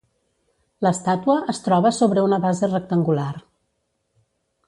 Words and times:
L'estàtua 0.85 1.35
es 1.53 1.59
troba 1.67 1.91
sobre 1.99 2.25
una 2.29 2.41
base 2.47 2.71
rectangular. 2.73 3.31